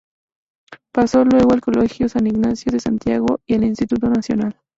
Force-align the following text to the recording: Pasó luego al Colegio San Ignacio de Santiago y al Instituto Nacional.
Pasó 0.91 1.23
luego 1.23 1.53
al 1.53 1.61
Colegio 1.61 2.09
San 2.09 2.25
Ignacio 2.25 2.71
de 2.71 2.79
Santiago 2.79 3.39
y 3.45 3.53
al 3.53 3.65
Instituto 3.65 4.09
Nacional. 4.09 4.57